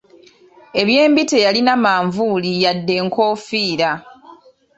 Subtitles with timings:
[0.81, 3.91] Eby'embi teyalina manvuuli yadde nkoofiira.